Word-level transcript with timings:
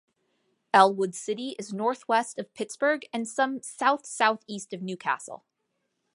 Ellwood 0.73 1.13
City 1.13 1.55
is 1.59 1.73
northwest 1.73 2.39
of 2.39 2.51
Pittsburgh 2.55 3.05
and 3.13 3.27
some 3.27 3.61
south-southeast 3.61 4.73
of 4.73 4.81
New 4.81 4.97
Castle. 4.97 5.45